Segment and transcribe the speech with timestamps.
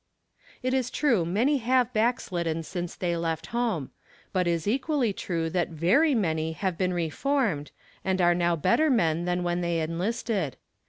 [0.63, 3.91] It is true many have backslidden since they left home;
[4.33, 7.69] but is equally true that very many have been reformed,
[8.03, 10.57] and are now better men than when they enlisted.